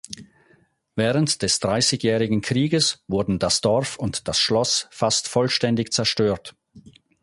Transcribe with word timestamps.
Während 0.95 1.43
des 1.43 1.59
dreißigjährigen 1.59 2.41
Krieges 2.41 3.03
wurden 3.07 3.37
das 3.37 3.61
Dorf 3.61 3.97
und 3.97 4.27
das 4.27 4.39
Schloss 4.39 4.87
fast 4.89 5.27
vollständig 5.27 5.93
zerstört. 5.93 6.55